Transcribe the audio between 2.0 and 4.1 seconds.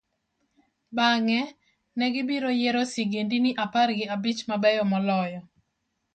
gibiro yiero sigendini apar gi